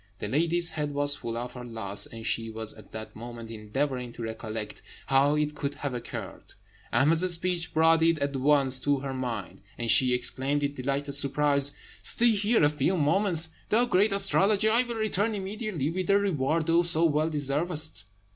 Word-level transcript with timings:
The 0.17 0.27
lady's 0.27 0.71
head 0.71 0.95
was 0.95 1.15
full 1.17 1.37
of 1.37 1.53
her 1.53 1.63
loss, 1.63 2.07
and 2.07 2.25
she 2.25 2.49
was 2.49 2.73
at 2.73 2.91
that 2.91 3.15
moment 3.15 3.51
endeavouring 3.51 4.11
to 4.13 4.23
recollect 4.23 4.81
how 5.05 5.35
it 5.35 5.53
could 5.53 5.75
have 5.75 5.93
occurred. 5.93 6.55
Ahmed's 6.91 7.31
speech 7.31 7.71
brought 7.71 8.01
it 8.01 8.17
at 8.17 8.35
once 8.35 8.79
to 8.79 9.01
her 9.01 9.13
mind, 9.13 9.61
and 9.77 9.91
she 9.91 10.11
exclaimed 10.15 10.63
in 10.63 10.73
delighted 10.73 11.13
surprise: 11.13 11.73
"Stay 12.01 12.31
here 12.31 12.63
a 12.63 12.69
few 12.69 12.97
moments, 12.97 13.49
thou 13.69 13.85
great 13.85 14.11
astrologer. 14.11 14.71
I 14.71 14.81
will 14.81 14.95
return 14.95 15.35
immediately 15.35 15.91
with 15.91 16.07
the 16.07 16.17
reward 16.17 16.65
thou 16.65 16.81
so 16.81 17.05
well 17.05 17.29
deservest." 17.29 18.05